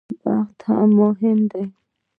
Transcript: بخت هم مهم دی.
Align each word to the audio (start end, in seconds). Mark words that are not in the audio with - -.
بخت 0.23 0.57
هم 0.67 0.89
مهم 0.99 1.39
دی. 1.51 1.63